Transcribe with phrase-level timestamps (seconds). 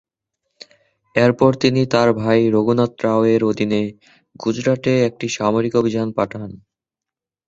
[1.15, 3.81] এরপর তিনি তার ভাই রঘুনাথ রাও-এর অধীনে
[4.35, 6.49] গুজরাটে একটি সামরিক অভিযান পাঠান।